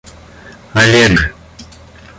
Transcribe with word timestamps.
Олег 0.81 1.13